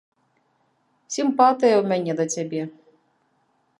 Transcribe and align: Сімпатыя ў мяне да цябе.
Сімпатыя 1.15 1.75
ў 1.77 1.83
мяне 1.93 2.13
да 2.23 2.29
цябе. 2.37 2.61